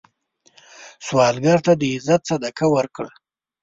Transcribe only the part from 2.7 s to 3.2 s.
ورکړه